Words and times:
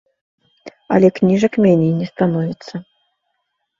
Але 0.95 1.07
кніжак 1.19 1.53
меней 1.67 1.93
не 2.01 2.07
становіцца. 2.13 2.73